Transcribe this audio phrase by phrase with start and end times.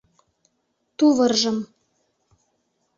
[0.97, 1.57] Тувыржым